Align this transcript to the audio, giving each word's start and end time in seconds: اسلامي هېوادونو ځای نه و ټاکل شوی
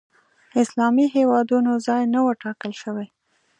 اسلامي 0.61 1.05
هېوادونو 1.15 1.71
ځای 1.87 2.03
نه 2.13 2.19
و 2.23 2.27
ټاکل 2.41 2.71
شوی 2.81 3.07